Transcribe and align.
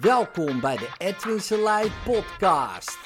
Welkom 0.00 0.60
bij 0.60 0.76
de 0.76 0.88
Edwin 0.98 1.40
Selei 1.40 1.90
podcast. 2.04 2.98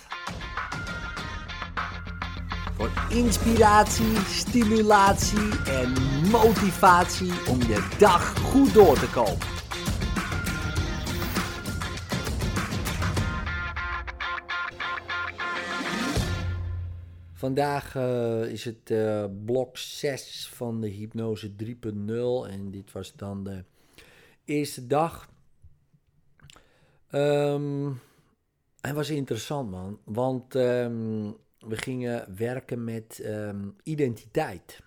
Voor 2.74 2.90
inspiratie, 3.10 4.16
stimulatie 4.16 5.64
en 5.64 5.92
motivatie 6.30 7.32
om 7.48 7.58
je 7.58 7.96
dag 7.98 8.38
goed 8.38 8.74
door 8.74 8.98
te 8.98 9.10
komen. 9.10 9.46
Vandaag 17.32 17.96
eh, 17.96 18.42
is 18.42 18.64
het 18.64 18.90
eh, 18.90 19.24
blok 19.44 19.76
6 19.76 20.50
van 20.54 20.80
de 20.80 20.88
hypnose 20.88 21.50
3.0 21.50 22.50
en 22.50 22.70
dit 22.70 22.92
was 22.92 23.14
dan 23.14 23.44
de 23.44 23.64
eerste 24.44 24.86
dag. 24.86 25.28
Het 28.80 28.94
was 28.94 29.10
interessant 29.10 29.70
man, 29.70 30.00
want 30.04 30.54
ehm, 30.54 31.30
we 31.58 31.76
gingen 31.76 32.36
werken 32.36 32.84
met 32.84 33.20
ehm, 33.20 33.68
identiteit. 33.82 34.80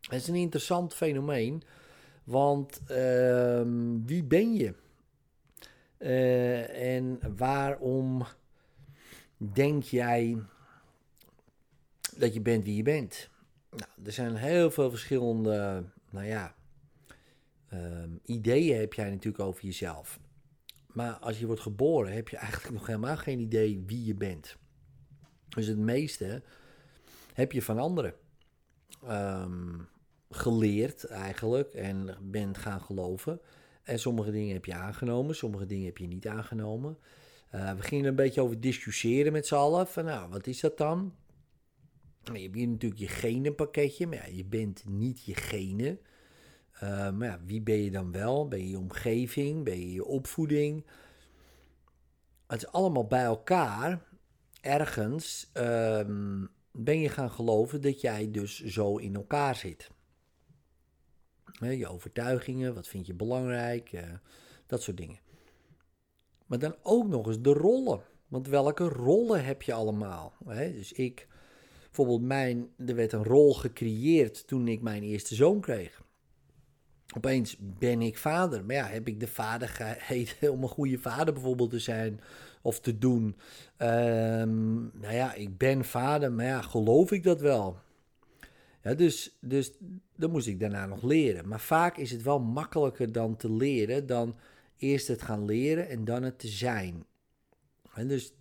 Het 0.00 0.20
is 0.20 0.28
een 0.28 0.34
interessant 0.34 0.94
fenomeen, 0.94 1.62
want 2.24 2.80
wie 4.06 4.24
ben 4.24 4.54
je? 4.54 4.74
Uh, 5.98 6.96
en 6.96 7.20
waarom 7.36 8.26
denk 9.36 9.82
jij 9.82 10.42
dat 12.16 12.34
je 12.34 12.40
bent 12.40 12.64
wie 12.64 12.76
je 12.76 12.82
bent. 12.82 13.28
Nou, 13.70 13.90
er 14.04 14.12
zijn 14.12 14.36
heel 14.36 14.70
veel 14.70 14.90
verschillende, 14.90 15.84
nou 16.10 16.26
ja, 16.26 16.54
ehm, 17.68 18.10
ideeën 18.24 18.78
heb 18.78 18.92
jij 18.92 19.10
natuurlijk 19.10 19.44
over 19.44 19.64
jezelf. 19.64 20.18
Maar 20.98 21.12
als 21.12 21.38
je 21.38 21.46
wordt 21.46 21.60
geboren 21.60 22.12
heb 22.12 22.28
je 22.28 22.36
eigenlijk 22.36 22.74
nog 22.78 22.86
helemaal 22.86 23.16
geen 23.16 23.38
idee 23.38 23.82
wie 23.86 24.04
je 24.04 24.14
bent. 24.14 24.56
Dus 25.48 25.66
het 25.66 25.78
meeste 25.78 26.42
heb 27.34 27.52
je 27.52 27.62
van 27.62 27.78
anderen 27.78 28.14
ehm, 29.02 29.78
geleerd 30.30 31.04
eigenlijk 31.04 31.74
en 31.74 32.16
bent 32.22 32.58
gaan 32.58 32.80
geloven. 32.80 33.40
En 33.82 33.98
sommige 33.98 34.30
dingen 34.30 34.54
heb 34.54 34.64
je 34.64 34.74
aangenomen, 34.74 35.34
sommige 35.34 35.66
dingen 35.66 35.86
heb 35.86 35.98
je 35.98 36.06
niet 36.06 36.26
aangenomen. 36.26 36.98
Uh, 37.54 37.72
we 37.72 37.82
gingen 37.82 38.04
een 38.04 38.14
beetje 38.14 38.40
over 38.40 38.60
discussiëren 38.60 39.32
met 39.32 39.46
z'n 39.46 39.54
allen. 39.54 39.86
Van 39.86 40.04
nou, 40.04 40.30
wat 40.30 40.46
is 40.46 40.60
dat 40.60 40.78
dan? 40.78 41.14
Je 42.22 42.40
hebt 42.40 42.54
hier 42.54 42.68
natuurlijk 42.68 43.00
je 43.00 43.08
genenpakketje, 43.08 44.06
maar 44.06 44.16
ja, 44.16 44.36
je 44.36 44.44
bent 44.44 44.84
niet 44.86 45.24
je 45.24 45.34
genen. 45.34 46.00
Uh, 46.82 47.10
maar 47.10 47.28
ja, 47.28 47.40
wie 47.44 47.60
ben 47.60 47.82
je 47.82 47.90
dan 47.90 48.12
wel? 48.12 48.48
Ben 48.48 48.58
je 48.58 48.68
je 48.68 48.78
omgeving? 48.78 49.64
Ben 49.64 49.78
je 49.78 49.92
je 49.92 50.04
opvoeding? 50.04 50.86
Het 52.46 52.62
is 52.62 52.68
allemaal 52.68 53.06
bij 53.06 53.24
elkaar. 53.24 54.06
Ergens 54.60 55.50
um, 55.54 56.50
ben 56.72 57.00
je 57.00 57.08
gaan 57.08 57.30
geloven 57.30 57.80
dat 57.80 58.00
jij 58.00 58.30
dus 58.30 58.64
zo 58.64 58.96
in 58.96 59.14
elkaar 59.14 59.56
zit. 59.56 59.90
je 61.60 61.88
overtuigingen, 61.88 62.74
wat 62.74 62.88
vind 62.88 63.06
je 63.06 63.14
belangrijk, 63.14 63.92
uh, 63.92 64.02
dat 64.66 64.82
soort 64.82 64.96
dingen. 64.96 65.18
Maar 66.46 66.58
dan 66.58 66.76
ook 66.82 67.08
nog 67.08 67.26
eens 67.26 67.40
de 67.40 67.52
rollen. 67.52 68.02
Want 68.28 68.46
welke 68.46 68.84
rollen 68.84 69.44
heb 69.44 69.62
je 69.62 69.72
allemaal? 69.72 70.34
Dus 70.46 70.92
ik 70.92 71.28
Bijvoorbeeld, 71.98 72.28
mijn, 72.28 72.70
er 72.86 72.94
werd 72.94 73.12
een 73.12 73.24
rol 73.24 73.54
gecreëerd 73.54 74.46
toen 74.46 74.68
ik 74.68 74.80
mijn 74.80 75.02
eerste 75.02 75.34
zoon 75.34 75.60
kreeg. 75.60 76.02
Opeens 77.16 77.56
ben 77.58 78.02
ik 78.02 78.18
vader. 78.18 78.64
Maar 78.64 78.76
ja, 78.76 78.86
heb 78.86 79.08
ik 79.08 79.20
de 79.20 79.26
vaardigheid 79.26 80.36
om 80.52 80.62
een 80.62 80.68
goede 80.68 80.98
vader 80.98 81.34
bijvoorbeeld 81.34 81.70
te 81.70 81.78
zijn 81.78 82.20
of 82.62 82.80
te 82.80 82.98
doen? 82.98 83.36
Um, 83.78 84.90
nou 85.00 85.14
ja, 85.14 85.34
ik 85.34 85.58
ben 85.58 85.84
vader, 85.84 86.32
maar 86.32 86.44
ja, 86.44 86.62
geloof 86.62 87.12
ik 87.12 87.22
dat 87.22 87.40
wel? 87.40 87.78
Ja, 88.82 88.94
dus, 88.94 89.36
dus 89.40 89.72
dat 90.16 90.30
moest 90.30 90.46
ik 90.46 90.60
daarna 90.60 90.86
nog 90.86 91.02
leren. 91.02 91.48
Maar 91.48 91.60
vaak 91.60 91.96
is 91.96 92.10
het 92.10 92.22
wel 92.22 92.40
makkelijker 92.40 93.12
dan 93.12 93.36
te 93.36 93.52
leren 93.52 94.06
dan 94.06 94.36
eerst 94.76 95.08
het 95.08 95.22
gaan 95.22 95.44
leren 95.44 95.88
en 95.88 96.04
dan 96.04 96.22
het 96.22 96.38
te 96.38 96.48
zijn. 96.48 97.04
En 97.94 98.08
dus 98.08 98.32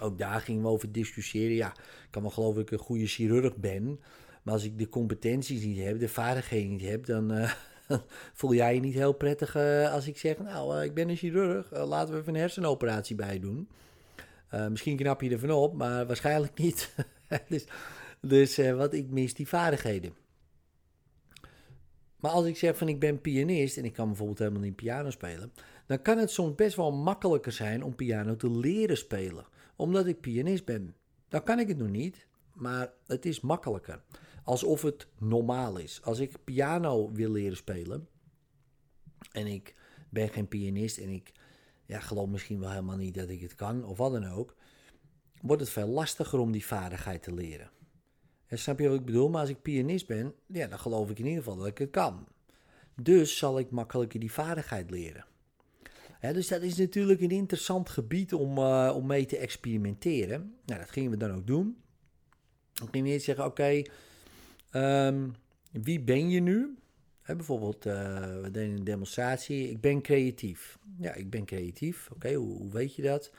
ook 0.00 0.18
daar 0.18 0.40
gingen 0.40 0.62
we 0.62 0.68
over 0.68 0.92
discussiëren. 0.92 1.56
Ja, 1.56 1.70
ik 1.78 2.08
kan 2.10 2.22
wel 2.22 2.30
geloven 2.30 2.54
dat 2.54 2.72
ik 2.72 2.78
een 2.78 2.84
goede 2.84 3.06
chirurg 3.06 3.56
ben. 3.56 4.00
Maar 4.46 4.54
als 4.54 4.64
ik 4.64 4.78
de 4.78 4.88
competenties 4.88 5.64
niet 5.64 5.78
heb, 5.78 5.98
de 5.98 6.08
vaardigheden 6.08 6.70
niet 6.70 6.88
heb, 6.88 7.06
dan 7.06 7.32
uh, 7.32 7.52
voel 8.38 8.54
jij 8.54 8.74
je 8.74 8.80
niet 8.80 8.94
heel 8.94 9.12
prettig 9.12 9.56
uh, 9.56 9.92
als 9.92 10.06
ik 10.06 10.18
zeg: 10.18 10.38
Nou, 10.38 10.76
uh, 10.76 10.84
ik 10.84 10.94
ben 10.94 11.08
een 11.08 11.16
chirurg, 11.16 11.70
laten 11.70 12.14
we 12.14 12.20
even 12.20 12.34
een 12.34 12.40
hersenoperatie 12.40 13.16
bij 13.16 13.38
doen. 13.38 13.68
misschien 14.68 14.96
knap 14.96 15.22
je 15.22 15.30
ervan 15.30 15.50
op, 15.50 15.74
maar 15.74 16.06
waarschijnlijk 16.06 16.58
niet. 16.64 16.94
dus 17.48 17.64
dus 18.20 18.56
wat 18.56 18.92
ik 18.92 19.10
mis, 19.10 19.34
die 19.34 19.48
vaardigheden. 19.48 20.14
Maar 22.16 22.30
als 22.30 22.46
ik 22.46 22.56
zeg 22.56 22.76
van 22.76 22.88
ik 22.88 23.00
ben 23.00 23.20
pianist 23.20 23.76
en 23.76 23.84
ik 23.84 23.92
kan 23.92 24.06
bijvoorbeeld 24.06 24.38
helemaal 24.38 24.60
niet 24.60 24.76
piano 24.76 25.10
spelen, 25.10 25.52
dan 25.86 26.02
kan 26.02 26.18
het 26.18 26.30
soms 26.30 26.54
best 26.54 26.76
wel 26.76 26.92
makkelijker 26.92 27.52
zijn 27.52 27.84
om 27.84 27.94
piano 27.94 28.36
te 28.36 28.50
leren 28.50 28.96
spelen 28.96 29.46
omdat 29.76 30.06
ik 30.06 30.20
pianist 30.20 30.64
ben. 30.64 30.94
Dan 31.28 31.42
kan 31.42 31.58
ik 31.58 31.68
het 31.68 31.78
nog 31.78 31.88
niet, 31.88 32.26
maar 32.52 32.92
het 33.06 33.26
is 33.26 33.40
makkelijker. 33.40 34.02
Alsof 34.46 34.82
het 34.82 35.06
normaal 35.18 35.76
is. 35.76 36.00
Als 36.02 36.18
ik 36.18 36.44
piano 36.44 37.12
wil 37.12 37.30
leren 37.30 37.56
spelen 37.56 38.08
en 39.32 39.46
ik 39.46 39.74
ben 40.08 40.28
geen 40.28 40.48
pianist 40.48 40.98
en 40.98 41.08
ik 41.08 41.32
ja, 41.86 42.00
geloof 42.00 42.28
misschien 42.28 42.60
wel 42.60 42.70
helemaal 42.70 42.96
niet 42.96 43.14
dat 43.14 43.28
ik 43.28 43.40
het 43.40 43.54
kan 43.54 43.84
of 43.84 43.98
wat 43.98 44.12
dan 44.12 44.26
ook, 44.26 44.56
wordt 45.40 45.62
het 45.62 45.70
veel 45.70 45.88
lastiger 45.88 46.38
om 46.38 46.52
die 46.52 46.66
vaardigheid 46.66 47.22
te 47.22 47.34
leren. 47.34 47.70
En 48.46 48.58
snap 48.58 48.78
je 48.78 48.88
wat 48.88 48.98
ik 48.98 49.04
bedoel? 49.04 49.28
Maar 49.28 49.40
als 49.40 49.50
ik 49.50 49.62
pianist 49.62 50.06
ben, 50.06 50.34
ja, 50.46 50.66
dan 50.66 50.78
geloof 50.78 51.10
ik 51.10 51.18
in 51.18 51.26
ieder 51.26 51.42
geval 51.42 51.58
dat 51.58 51.66
ik 51.66 51.78
het 51.78 51.90
kan. 51.90 52.26
Dus 52.94 53.38
zal 53.38 53.58
ik 53.58 53.70
makkelijker 53.70 54.20
die 54.20 54.32
vaardigheid 54.32 54.90
leren 54.90 55.26
dus 56.32 56.48
dat 56.48 56.62
is 56.62 56.76
natuurlijk 56.76 57.20
een 57.20 57.30
interessant 57.30 57.88
gebied 57.88 58.34
om, 58.34 58.58
uh, 58.58 58.92
om 58.94 59.06
mee 59.06 59.26
te 59.26 59.36
experimenteren. 59.36 60.54
Nou, 60.64 60.80
dat 60.80 60.90
gingen 60.90 61.10
we 61.10 61.16
dan 61.16 61.34
ook 61.34 61.46
doen. 61.46 61.76
Dan 62.72 62.88
gingen 62.90 63.12
eerst 63.12 63.24
zeggen, 63.24 63.44
oké, 63.44 63.82
ehm, 64.70 65.28
wie 65.70 66.00
ben 66.00 66.30
je 66.30 66.40
nu? 66.40 66.76
bijvoorbeeld, 67.34 67.86
uh, 67.86 67.94
we 68.42 68.50
deden 68.50 68.76
een 68.76 68.84
demonstratie. 68.84 69.70
Ik 69.70 69.80
ben 69.80 70.02
creatief. 70.02 70.78
Ja, 70.98 71.12
ik 71.12 71.30
ben 71.30 71.44
creatief. 71.44 72.08
Oké, 72.14 72.34
hoe, 72.34 72.56
hoe, 72.56 72.72
weet 72.72 72.94
je 72.94 73.02
dat? 73.02 73.32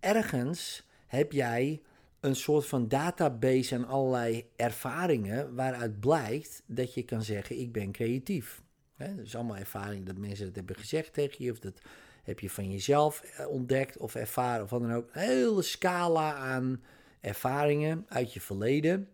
Ergens 0.00 0.88
heb 1.06 1.32
jij 1.32 1.82
een 2.20 2.36
soort 2.36 2.66
van 2.66 2.88
database 2.88 3.74
en 3.74 3.86
allerlei 3.86 4.44
ervaringen 4.56 5.54
waaruit 5.54 6.00
blijkt 6.00 6.62
dat 6.66 6.94
je 6.94 7.02
kan 7.02 7.22
zeggen, 7.22 7.58
ik 7.58 7.72
ben 7.72 7.92
creatief. 7.92 8.62
He, 8.94 9.14
dat 9.16 9.24
is 9.24 9.34
allemaal 9.34 9.56
ervaring 9.56 10.06
dat 10.06 10.16
mensen 10.16 10.46
dat 10.46 10.54
hebben 10.54 10.76
gezegd 10.76 11.12
tegen 11.12 11.44
je 11.44 11.50
of 11.50 11.58
dat 11.58 11.80
heb 12.22 12.40
je 12.40 12.50
van 12.50 12.70
jezelf 12.70 13.20
eh, 13.20 13.48
ontdekt 13.48 13.96
of 13.96 14.14
ervaren 14.14 14.64
of 14.64 14.70
wat 14.70 14.80
dan 14.80 14.92
ook. 14.92 15.08
Een 15.12 15.20
hele 15.20 15.62
scala 15.62 16.34
aan 16.34 16.82
ervaringen 17.20 18.04
uit 18.08 18.32
je 18.32 18.40
verleden. 18.40 19.08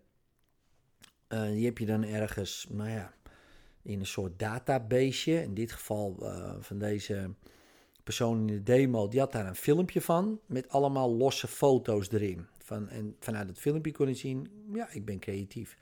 Uh, 1.32 1.43
die 1.43 1.65
heb 1.65 1.78
je 1.78 1.87
dan 1.87 2.04
ergens, 2.04 2.66
nou 2.70 2.91
ja, 2.91 3.15
in 3.82 4.00
een 4.00 4.06
soort 4.06 4.38
database. 4.38 5.43
In 5.43 5.54
dit 5.54 5.72
geval 5.72 6.16
uh, 6.20 6.54
van 6.60 6.78
deze 6.78 7.31
persoon 8.03 8.38
in 8.38 8.47
de 8.47 8.62
demo, 8.62 9.09
die 9.09 9.20
had 9.20 9.32
daar 9.32 9.47
een 9.47 9.54
filmpje 9.56 10.00
van 10.00 10.41
met 10.47 10.69
allemaal 10.69 11.16
losse 11.16 11.48
foto's 11.48 12.10
erin. 12.10 12.47
Van, 12.59 12.88
en 12.88 13.16
vanuit 13.19 13.48
het 13.48 13.59
filmpje 13.59 13.92
kon 13.92 14.09
je 14.09 14.15
zien, 14.15 14.48
ja, 14.72 14.91
ik 14.91 15.04
ben 15.04 15.19
creatief. 15.19 15.76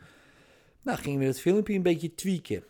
Nou, 0.82 0.98
gingen 0.98 1.18
we 1.18 1.24
het 1.24 1.40
filmpje 1.40 1.74
een 1.74 1.82
beetje 1.82 2.14
tweaken 2.14 2.64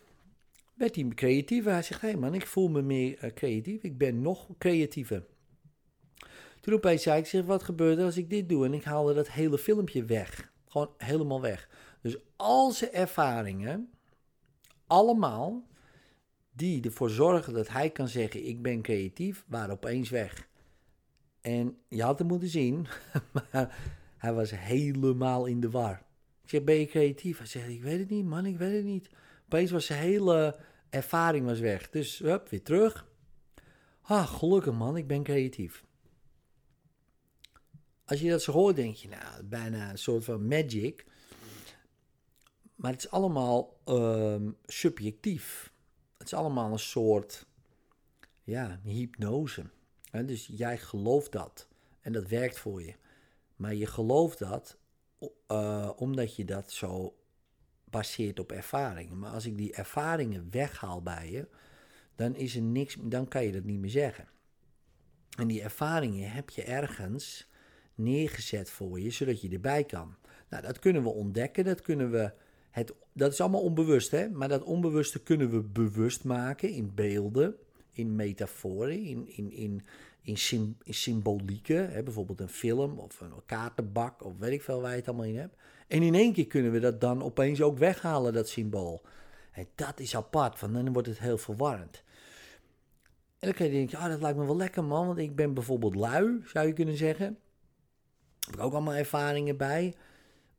werd 0.81 0.95
hij 0.95 1.07
creatiever. 1.07 1.71
Hij 1.71 1.83
zegt, 1.83 2.01
hé 2.01 2.07
hey 2.07 2.17
man, 2.17 2.33
ik 2.33 2.47
voel 2.47 2.69
me 2.69 2.81
meer 2.81 3.23
uh, 3.23 3.31
creatief. 3.31 3.83
Ik 3.83 3.97
ben 3.97 4.21
nog 4.21 4.47
creatiever. 4.57 5.23
Toen 6.59 6.73
opeens 6.73 7.03
zei 7.03 7.19
ik, 7.19 7.25
zeg, 7.25 7.45
wat 7.45 7.63
gebeurt 7.63 7.97
er 7.97 8.05
als 8.05 8.17
ik 8.17 8.29
dit 8.29 8.49
doe? 8.49 8.65
En 8.65 8.73
ik 8.73 8.83
haalde 8.83 9.13
dat 9.13 9.31
hele 9.31 9.57
filmpje 9.57 10.05
weg. 10.05 10.51
Gewoon 10.67 10.89
helemaal 10.97 11.41
weg. 11.41 11.69
Dus 12.01 12.17
al 12.35 12.71
zijn 12.71 12.91
ervaringen, 12.91 13.89
allemaal, 14.87 15.67
die 16.51 16.83
ervoor 16.83 17.09
zorgen 17.09 17.53
dat 17.53 17.67
hij 17.67 17.89
kan 17.89 18.07
zeggen, 18.07 18.47
ik 18.47 18.61
ben 18.61 18.81
creatief, 18.81 19.45
waren 19.47 19.73
opeens 19.73 20.09
weg. 20.09 20.49
En 21.41 21.77
je 21.87 22.03
had 22.03 22.19
hem 22.19 22.27
moeten 22.27 22.47
zien, 22.49 22.87
maar 23.33 23.77
hij 24.17 24.33
was 24.33 24.51
helemaal 24.51 25.45
in 25.45 25.59
de 25.59 25.69
war. 25.69 26.03
Ik 26.43 26.49
zeg, 26.49 26.63
ben 26.63 26.75
je 26.75 26.85
creatief? 26.85 27.37
Hij 27.37 27.47
zegt, 27.47 27.69
ik 27.69 27.81
weet 27.81 27.99
het 27.99 28.09
niet 28.09 28.25
man, 28.25 28.45
ik 28.45 28.57
weet 28.57 28.75
het 28.75 28.85
niet. 28.85 29.09
Opeens 29.45 29.71
was 29.71 29.85
zijn 29.85 29.99
hele 29.99 30.59
ervaring 30.89 31.45
was 31.45 31.59
weg. 31.59 31.89
Dus 31.89 32.19
hup, 32.19 32.49
weer 32.49 32.63
terug. 32.63 33.09
Ah, 34.01 34.27
gelukkig 34.27 34.73
man, 34.73 34.97
ik 34.97 35.07
ben 35.07 35.23
creatief. 35.23 35.83
Als 38.05 38.21
je 38.21 38.29
dat 38.29 38.41
zo 38.41 38.51
hoort, 38.51 38.75
denk 38.75 38.95
je, 38.95 39.07
nou, 39.07 39.43
bijna 39.43 39.89
een 39.89 39.97
soort 39.97 40.23
van 40.23 40.47
magic. 40.47 41.05
Maar 42.81 42.91
het 42.91 43.03
is 43.03 43.11
allemaal 43.11 43.79
um, 43.85 44.57
subjectief. 44.65 45.73
Het 46.17 46.27
is 46.27 46.33
allemaal 46.33 46.71
een 46.71 46.79
soort, 46.79 47.45
ja, 48.43 48.79
hypnose. 48.83 49.69
dus 50.25 50.49
jij 50.51 50.77
gelooft 50.77 51.31
dat 51.31 51.67
en 51.99 52.13
dat 52.13 52.27
werkt 52.27 52.59
voor 52.59 52.83
je. 52.83 52.93
Maar 53.55 53.75
je 53.75 53.85
gelooft 53.85 54.39
dat 54.39 54.77
uh, 55.47 55.91
omdat 55.95 56.35
je 56.35 56.45
dat 56.45 56.71
zo 56.71 57.15
baseert 57.83 58.39
op 58.39 58.51
ervaringen. 58.51 59.19
Maar 59.19 59.31
als 59.31 59.45
ik 59.45 59.57
die 59.57 59.73
ervaringen 59.73 60.47
weghaal 60.51 61.01
bij 61.01 61.31
je, 61.31 61.47
dan 62.15 62.35
is 62.35 62.55
er 62.55 62.61
niks, 62.61 62.97
dan 63.01 63.27
kan 63.27 63.43
je 63.43 63.51
dat 63.51 63.63
niet 63.63 63.79
meer 63.79 63.89
zeggen. 63.89 64.27
En 65.37 65.47
die 65.47 65.61
ervaringen 65.61 66.31
heb 66.31 66.49
je 66.49 66.63
ergens 66.63 67.49
neergezet 67.95 68.69
voor 68.69 68.99
je, 68.99 69.09
zodat 69.09 69.41
je 69.41 69.49
erbij 69.49 69.83
kan. 69.83 70.15
Nou, 70.49 70.63
dat 70.63 70.79
kunnen 70.79 71.03
we 71.03 71.09
ontdekken, 71.09 71.63
dat 71.63 71.81
kunnen 71.81 72.11
we. 72.11 72.33
Het, 72.71 72.93
dat 73.13 73.31
is 73.31 73.41
allemaal 73.41 73.61
onbewust, 73.61 74.11
hè? 74.11 74.29
maar 74.29 74.47
dat 74.47 74.63
onbewuste 74.63 75.19
kunnen 75.19 75.49
we 75.49 75.61
bewust 75.61 76.23
maken 76.23 76.69
in 76.69 76.91
beelden, 76.95 77.55
in 77.91 78.15
metaforen, 78.15 79.03
in, 79.03 79.27
in, 79.27 79.51
in, 79.51 79.81
in, 80.21 80.37
symbolieken. 80.93 81.91
Hè? 81.91 82.03
Bijvoorbeeld 82.03 82.39
een 82.39 82.49
film 82.49 82.99
of 82.99 83.21
een 83.21 83.33
kaartenbak 83.45 84.25
of 84.25 84.37
weet 84.37 84.51
ik 84.51 84.61
veel 84.61 84.81
waar 84.81 84.91
je 84.91 84.97
het 84.97 85.07
allemaal 85.07 85.25
in 85.25 85.37
hebt. 85.37 85.55
En 85.87 86.01
in 86.01 86.15
één 86.15 86.33
keer 86.33 86.47
kunnen 86.47 86.71
we 86.71 86.79
dat 86.79 87.01
dan 87.01 87.23
opeens 87.23 87.61
ook 87.61 87.77
weghalen, 87.77 88.33
dat 88.33 88.49
symbool. 88.49 89.01
En 89.51 89.67
dat 89.75 89.99
is 89.99 90.15
apart, 90.15 90.59
want 90.59 90.73
dan 90.73 90.93
wordt 90.93 91.07
het 91.07 91.19
heel 91.19 91.37
verwarrend. 91.37 92.03
En 93.39 93.47
dan 93.47 93.53
kan 93.53 93.65
je 93.65 93.71
denken, 93.71 93.97
ah, 93.97 94.09
dat 94.09 94.21
lijkt 94.21 94.37
me 94.37 94.45
wel 94.45 94.55
lekker 94.55 94.83
man, 94.83 95.07
want 95.07 95.17
ik 95.17 95.35
ben 95.35 95.53
bijvoorbeeld 95.53 95.95
lui, 95.95 96.41
zou 96.45 96.67
je 96.67 96.73
kunnen 96.73 96.97
zeggen. 96.97 97.25
Daar 97.25 98.49
heb 98.49 98.55
ik 98.55 98.61
ook 98.61 98.73
allemaal 98.73 98.93
ervaringen 98.93 99.57
bij. 99.57 99.95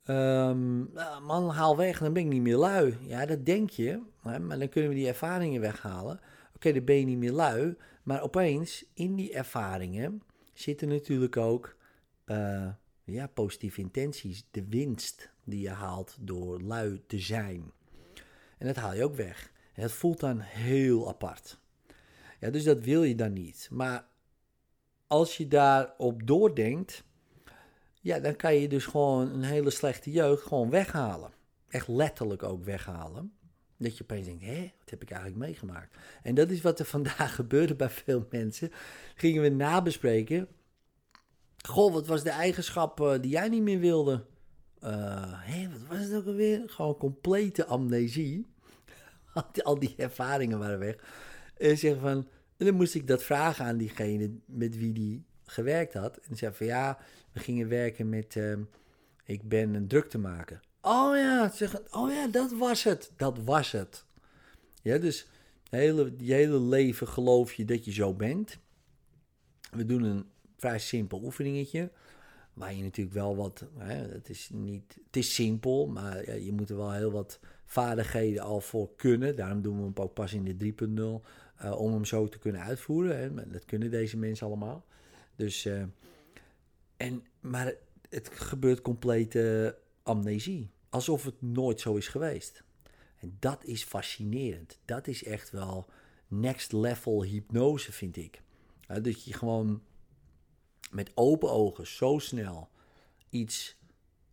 Um, 0.05 0.91
man, 1.21 1.49
haal 1.49 1.77
weg, 1.77 1.99
dan 1.99 2.13
ben 2.13 2.23
ik 2.23 2.29
niet 2.29 2.41
meer 2.41 2.57
lui. 2.57 2.97
Ja, 3.01 3.25
dat 3.25 3.45
denk 3.45 3.69
je, 3.69 4.01
maar 4.21 4.59
dan 4.59 4.69
kunnen 4.69 4.89
we 4.89 4.95
die 4.95 5.07
ervaringen 5.07 5.61
weghalen. 5.61 6.19
Oké, 6.55 6.73
dan 6.73 6.83
ben 6.83 6.95
je 6.95 7.05
niet 7.05 7.17
meer 7.17 7.31
lui, 7.31 7.75
maar 8.03 8.21
opeens 8.21 8.85
in 8.93 9.15
die 9.15 9.33
ervaringen 9.33 10.21
zitten 10.53 10.87
natuurlijk 10.87 11.37
ook 11.37 11.75
uh, 12.25 12.69
ja, 13.03 13.27
positieve 13.27 13.81
intenties. 13.81 14.45
De 14.51 14.65
winst 14.67 15.29
die 15.43 15.61
je 15.61 15.69
haalt 15.69 16.17
door 16.19 16.61
lui 16.61 17.03
te 17.07 17.19
zijn. 17.19 17.71
En 18.57 18.67
dat 18.67 18.75
haal 18.75 18.93
je 18.93 19.03
ook 19.03 19.15
weg. 19.15 19.51
Het 19.73 19.91
voelt 19.91 20.19
dan 20.19 20.39
heel 20.39 21.07
apart. 21.07 21.59
Ja, 22.39 22.49
dus 22.49 22.63
dat 22.63 22.79
wil 22.79 23.03
je 23.03 23.15
dan 23.15 23.33
niet. 23.33 23.67
Maar 23.71 24.05
als 25.07 25.37
je 25.37 25.47
daarop 25.47 26.27
doordenkt, 26.27 27.03
ja, 28.03 28.19
dan 28.19 28.35
kan 28.35 28.55
je 28.55 28.67
dus 28.67 28.85
gewoon 28.85 29.29
een 29.29 29.43
hele 29.43 29.69
slechte 29.69 30.11
jeugd 30.11 30.43
gewoon 30.43 30.69
weghalen. 30.69 31.31
Echt 31.67 31.87
letterlijk 31.87 32.43
ook 32.43 32.63
weghalen. 32.63 33.33
Dat 33.77 33.97
je 33.97 34.03
opeens 34.03 34.25
denkt, 34.25 34.43
hé, 34.43 34.71
wat 34.79 34.89
heb 34.89 35.01
ik 35.01 35.11
eigenlijk 35.11 35.41
meegemaakt? 35.45 35.97
En 36.23 36.35
dat 36.35 36.49
is 36.49 36.61
wat 36.61 36.79
er 36.79 36.85
vandaag 36.97 37.35
gebeurde 37.35 37.75
bij 37.75 37.89
veel 37.89 38.27
mensen. 38.29 38.71
Gingen 39.15 39.41
we 39.41 39.49
nabespreken. 39.49 40.47
Goh, 41.67 41.93
wat 41.93 42.07
was 42.07 42.23
de 42.23 42.29
eigenschap 42.29 42.99
uh, 42.99 43.13
die 43.21 43.31
jij 43.31 43.49
niet 43.49 43.61
meer 43.61 43.79
wilde? 43.79 44.25
Hé, 44.79 45.69
wat 45.69 45.87
was 45.87 46.07
het 46.07 46.13
ook 46.13 46.25
alweer? 46.25 46.63
Gewoon 46.65 46.97
complete 46.97 47.65
amnesie. 47.65 48.47
Al 49.63 49.79
die 49.79 49.93
ervaringen 49.97 50.59
waren 50.59 50.79
weg. 50.79 50.95
En 51.57 51.77
zeggen 51.77 52.01
van, 52.01 52.27
en 52.57 52.65
dan 52.65 52.75
moest 52.75 52.95
ik 52.95 53.07
dat 53.07 53.23
vragen 53.23 53.65
aan 53.65 53.77
diegene 53.77 54.31
met 54.45 54.77
wie 54.77 54.93
die 54.93 55.25
gewerkt 55.53 55.93
had. 55.93 56.17
En 56.17 56.35
zei 56.35 56.53
van 56.53 56.65
ja, 56.65 56.97
we 57.31 57.39
gingen 57.39 57.67
werken 57.67 58.09
met, 58.09 58.35
uh, 58.35 58.57
ik 59.25 59.49
ben 59.49 59.73
een 59.73 59.87
druk 59.87 60.09
te 60.09 60.17
maken. 60.17 60.61
Oh 60.81 61.15
ja, 61.15 61.51
zeg, 61.53 61.81
oh 61.91 62.11
ja, 62.11 62.27
dat 62.27 62.51
was 62.51 62.83
het. 62.83 63.11
Dat 63.17 63.37
was 63.43 63.71
het. 63.71 64.05
Ja, 64.81 64.97
dus 64.97 65.27
hele, 65.69 66.13
je 66.17 66.33
hele 66.33 66.59
leven 66.59 67.07
geloof 67.07 67.53
je 67.53 67.65
dat 67.65 67.85
je 67.85 67.91
zo 67.91 68.13
bent. 68.13 68.57
We 69.71 69.85
doen 69.85 70.03
een 70.03 70.25
vrij 70.57 70.79
simpel 70.79 71.23
oefeningetje. 71.23 71.91
Waar 72.53 72.73
je 72.73 72.83
natuurlijk 72.83 73.15
wel 73.15 73.35
wat. 73.35 73.65
Hè, 73.77 73.95
het, 73.95 74.29
is 74.29 74.49
niet, 74.53 74.97
het 75.05 75.15
is 75.15 75.33
simpel, 75.33 75.87
maar 75.87 76.39
je 76.39 76.53
moet 76.53 76.69
er 76.69 76.77
wel 76.77 76.91
heel 76.91 77.11
wat 77.11 77.39
vaardigheden 77.65 78.43
al 78.43 78.61
voor 78.61 78.95
kunnen. 78.95 79.35
Daarom 79.35 79.61
doen 79.61 79.77
we 79.77 79.83
hem 79.83 79.93
ook 79.95 80.13
pas 80.13 80.33
in 80.33 80.43
de 80.43 80.73
3.0. 81.21 81.27
Uh, 81.63 81.79
om 81.79 81.93
hem 81.93 82.05
zo 82.05 82.27
te 82.27 82.39
kunnen 82.39 82.61
uitvoeren. 82.61 83.17
Hè. 83.17 83.49
Dat 83.49 83.65
kunnen 83.65 83.91
deze 83.91 84.17
mensen 84.17 84.47
allemaal. 84.47 84.85
Dus, 85.35 85.65
uh, 85.65 85.83
en, 86.97 87.25
maar 87.39 87.73
het 88.09 88.29
gebeurt 88.33 88.81
complete 88.81 89.77
amnesie. 90.03 90.69
Alsof 90.89 91.23
het 91.25 91.41
nooit 91.41 91.79
zo 91.79 91.95
is 91.95 92.07
geweest. 92.07 92.63
En 93.19 93.37
dat 93.39 93.63
is 93.63 93.83
fascinerend. 93.83 94.79
Dat 94.85 95.07
is 95.07 95.23
echt 95.23 95.49
wel 95.49 95.85
next 96.27 96.71
level 96.71 97.23
hypnose, 97.23 97.91
vind 97.91 98.17
ik. 98.17 98.41
Dat 99.01 99.23
je 99.23 99.33
gewoon 99.33 99.81
met 100.91 101.11
open 101.15 101.51
ogen 101.51 101.87
zo 101.87 102.19
snel 102.19 102.69
iets, 103.29 103.77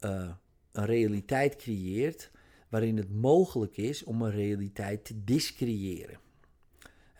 uh, 0.01 0.31
een 0.73 0.87
realiteit 0.87 1.57
creëert. 1.57 2.31
waarin 2.69 2.97
het 2.97 3.11
mogelijk 3.11 3.77
is 3.77 4.05
om 4.05 4.23
een 4.23 4.31
realiteit 4.31 5.05
te 5.05 5.25
discreëren 5.25 6.21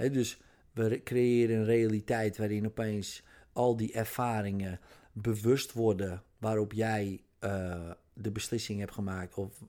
dus 0.09 0.39
we 0.73 1.01
creëren 1.05 1.57
een 1.57 1.65
realiteit 1.65 2.37
waarin 2.37 2.67
opeens 2.67 3.23
al 3.53 3.77
die 3.77 3.93
ervaringen 3.93 4.81
bewust 5.13 5.73
worden 5.73 6.23
waarop 6.39 6.73
jij 6.73 7.23
uh, 7.41 7.91
de 8.13 8.31
beslissing 8.31 8.79
hebt 8.79 8.93
gemaakt. 8.93 9.35
Of 9.35 9.65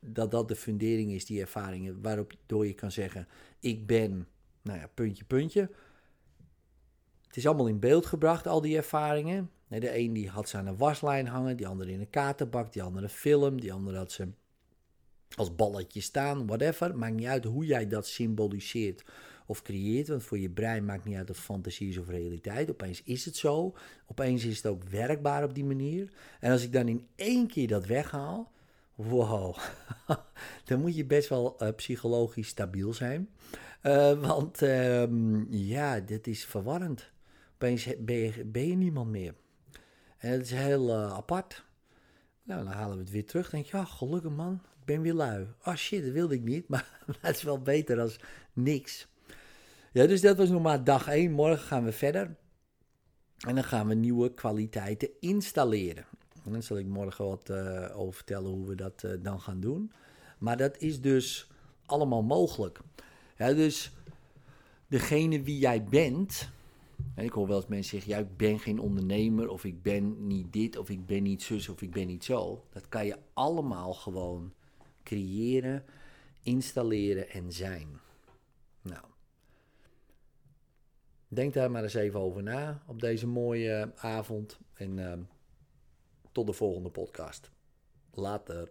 dat 0.00 0.30
dat 0.30 0.48
de 0.48 0.56
fundering 0.56 1.12
is, 1.12 1.26
die 1.26 1.40
ervaringen, 1.40 2.02
waarop 2.02 2.32
door 2.46 2.66
je 2.66 2.74
kan 2.74 2.90
zeggen: 2.90 3.28
Ik 3.60 3.86
ben, 3.86 4.28
nou 4.62 4.78
ja, 4.78 4.86
puntje, 4.94 5.24
puntje. 5.24 5.70
Het 7.26 7.36
is 7.36 7.46
allemaal 7.46 7.68
in 7.68 7.80
beeld 7.80 8.06
gebracht, 8.06 8.46
al 8.46 8.60
die 8.60 8.76
ervaringen. 8.76 9.50
De 9.68 9.98
een 9.98 10.12
die 10.12 10.28
had 10.28 10.48
ze 10.48 10.56
aan 10.56 10.66
een 10.66 10.76
waslijn 10.76 11.26
hangen, 11.26 11.56
die 11.56 11.66
andere 11.66 11.92
in 11.92 12.00
een 12.00 12.10
kaartenbak, 12.10 12.72
die 12.72 12.82
andere 12.82 13.08
film, 13.08 13.60
die 13.60 13.72
andere 13.72 13.96
had 13.96 14.12
ze 14.12 14.28
als 15.36 15.54
balletje 15.54 16.00
staan, 16.00 16.46
whatever. 16.46 16.96
Maakt 16.96 17.14
niet 17.14 17.26
uit 17.26 17.44
hoe 17.44 17.66
jij 17.66 17.88
dat 17.88 18.06
symboliseert 18.06 19.04
of 19.46 19.62
creëert. 19.62 20.08
Want 20.08 20.22
voor 20.22 20.38
je 20.38 20.50
brein 20.50 20.84
maakt 20.84 21.04
niet 21.04 21.16
uit 21.16 21.30
of 21.30 21.38
fantasie 21.38 21.88
is 21.88 21.98
of 21.98 22.08
realiteit. 22.08 22.70
Opeens 22.70 23.02
is 23.02 23.24
het 23.24 23.36
zo. 23.36 23.74
Opeens 24.06 24.44
is 24.44 24.56
het 24.56 24.66
ook 24.66 24.84
werkbaar 24.84 25.44
op 25.44 25.54
die 25.54 25.64
manier. 25.64 26.12
En 26.40 26.52
als 26.52 26.62
ik 26.62 26.72
dan 26.72 26.88
in 26.88 27.06
één 27.14 27.46
keer 27.46 27.68
dat 27.68 27.86
weghaal. 27.86 28.52
Wow, 28.94 29.56
dan 30.64 30.80
moet 30.80 30.96
je 30.96 31.04
best 31.04 31.28
wel 31.28 31.56
uh, 31.62 31.68
psychologisch 31.76 32.48
stabiel 32.48 32.92
zijn. 32.92 33.28
Uh, 33.82 34.20
want 34.20 34.60
um, 34.60 35.46
ja, 35.50 36.00
dit 36.00 36.26
is 36.26 36.44
verwarrend. 36.44 37.10
Opeens 37.54 37.88
ben 37.98 38.16
je, 38.16 38.44
ben 38.44 38.68
je 38.68 38.74
niemand 38.74 39.10
meer. 39.10 39.34
En 40.18 40.30
het 40.30 40.42
is 40.42 40.50
heel 40.50 40.88
uh, 40.88 41.12
apart. 41.12 41.64
Nou, 42.42 42.64
dan 42.64 42.72
halen 42.72 42.96
we 42.96 43.02
het 43.02 43.12
weer 43.12 43.26
terug. 43.26 43.50
Dan 43.50 43.60
denk 43.60 43.72
ja, 43.72 43.84
gelukkig 43.84 44.30
man, 44.30 44.54
ik 44.80 44.84
ben 44.84 45.02
weer 45.02 45.14
lui. 45.14 45.46
Oh 45.64 45.74
shit, 45.74 46.04
dat 46.04 46.12
wilde 46.12 46.34
ik 46.34 46.42
niet. 46.42 46.68
Maar, 46.72 47.04
maar 47.06 47.16
het 47.20 47.36
is 47.36 47.42
wel 47.42 47.62
beter 47.62 48.00
als 48.00 48.20
niks. 48.52 49.08
Ja, 49.92 50.06
dus 50.06 50.20
dat 50.20 50.36
was 50.36 50.48
nog 50.48 50.62
maar 50.62 50.84
dag 50.84 51.08
1. 51.08 51.32
Morgen 51.32 51.66
gaan 51.66 51.84
we 51.84 51.92
verder. 51.92 52.36
En 53.46 53.54
dan 53.54 53.64
gaan 53.64 53.88
we 53.88 53.94
nieuwe 53.94 54.34
kwaliteiten 54.34 55.08
installeren. 55.20 56.04
En 56.44 56.52
dan 56.52 56.62
zal 56.62 56.78
ik 56.78 56.86
morgen 56.86 57.24
wat 57.24 57.50
uh, 57.50 57.98
over 57.98 58.14
vertellen 58.14 58.50
hoe 58.50 58.66
we 58.66 58.74
dat 58.74 59.02
uh, 59.02 59.12
dan 59.20 59.40
gaan 59.40 59.60
doen. 59.60 59.92
Maar 60.38 60.56
dat 60.56 60.78
is 60.78 61.00
dus 61.00 61.50
allemaal 61.86 62.22
mogelijk. 62.22 62.80
Ja, 63.36 63.52
dus 63.52 63.92
degene 64.86 65.42
wie 65.42 65.58
jij 65.58 65.84
bent. 65.84 66.50
En 67.14 67.24
ik 67.24 67.32
hoor 67.32 67.46
wel 67.46 67.56
eens 67.56 67.66
mensen 67.66 67.90
zeggen: 67.90 68.10
ja, 68.10 68.28
ik 68.28 68.36
ben 68.36 68.58
geen 68.58 68.78
ondernemer, 68.78 69.48
of 69.48 69.64
ik 69.64 69.82
ben 69.82 70.26
niet 70.26 70.52
dit, 70.52 70.76
of 70.76 70.90
ik 70.90 71.06
ben 71.06 71.22
niet 71.22 71.42
zus, 71.42 71.68
of 71.68 71.82
ik 71.82 71.90
ben 71.90 72.06
niet 72.06 72.24
zo. 72.24 72.64
Dat 72.72 72.88
kan 72.88 73.06
je 73.06 73.18
allemaal 73.32 73.94
gewoon 73.94 74.52
creëren, 75.02 75.84
installeren 76.42 77.30
en 77.30 77.52
zijn. 77.52 77.88
Nou, 78.82 79.04
Denk 81.34 81.54
daar 81.54 81.70
maar 81.70 81.82
eens 81.82 81.94
even 81.94 82.20
over 82.20 82.42
na 82.42 82.82
op 82.86 83.00
deze 83.00 83.26
mooie 83.26 83.92
avond. 83.96 84.58
En 84.74 84.98
uh, 84.98 85.12
tot 86.32 86.46
de 86.46 86.52
volgende 86.52 86.90
podcast. 86.90 87.50
Later. 88.10 88.70